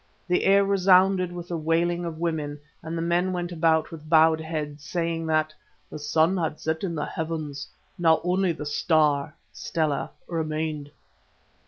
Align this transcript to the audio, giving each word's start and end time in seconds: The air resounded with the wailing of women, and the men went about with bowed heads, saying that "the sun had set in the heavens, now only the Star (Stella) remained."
The 0.27 0.45
air 0.45 0.65
resounded 0.65 1.31
with 1.31 1.49
the 1.49 1.57
wailing 1.57 2.05
of 2.05 2.17
women, 2.17 2.59
and 2.81 2.97
the 2.97 3.03
men 3.03 3.33
went 3.33 3.51
about 3.51 3.91
with 3.91 4.09
bowed 4.09 4.41
heads, 4.41 4.83
saying 4.83 5.27
that 5.27 5.53
"the 5.91 5.99
sun 5.99 6.37
had 6.37 6.59
set 6.59 6.83
in 6.83 6.95
the 6.95 7.05
heavens, 7.05 7.67
now 7.99 8.19
only 8.23 8.51
the 8.51 8.65
Star 8.65 9.35
(Stella) 9.53 10.09
remained." 10.27 10.89